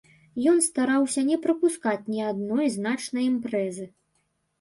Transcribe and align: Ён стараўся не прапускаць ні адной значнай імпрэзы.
Ён 0.51 0.59
стараўся 0.67 1.21
не 1.27 1.35
прапускаць 1.43 2.07
ні 2.13 2.21
адной 2.31 2.71
значнай 2.77 3.29
імпрэзы. 3.33 3.85